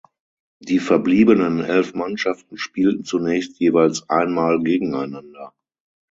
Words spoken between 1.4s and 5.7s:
elf Mannschaften spielten zunächst jeweils einmal gegeneinander.